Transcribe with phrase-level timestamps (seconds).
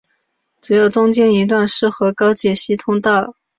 [0.61, 3.35] 只有中间一段适合高解析通道。